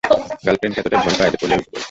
[0.45, 1.79] গার্লফ্রেন্ডকে এতটাই ভয় পায় যে পোলেই উঠে পড়ে?